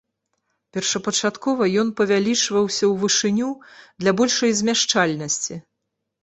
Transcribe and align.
Першапачаткова 0.75 1.67
ён 1.81 1.91
павялічваўся 1.99 2.85
ў 2.87 2.89
вышыню, 3.03 3.49
для 4.05 4.11
большай 4.23 4.51
змяшчальнасці. 4.63 5.61